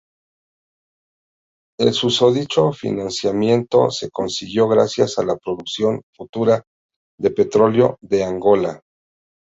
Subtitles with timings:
[1.77, 6.63] El susodicho financiamiento se consiguió gracias a la producción futura
[7.19, 8.81] de petróleo de Angola.